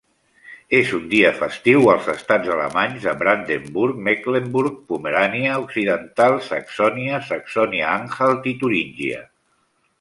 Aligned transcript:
És 0.75 0.93
un 0.99 1.03
dia 1.09 1.31
festiu 1.41 1.89
als 1.93 2.07
estats 2.13 2.49
alemanys 2.55 2.97
de 3.09 3.13
Brandenburg, 3.19 4.01
Mecklenburg-Pomerània 4.09 5.61
Occidental, 5.67 6.41
Saxònia, 6.49 7.23
Saxònia-Anhalt 7.31 8.53
i 8.55 8.59
Turíngia. 8.65 9.25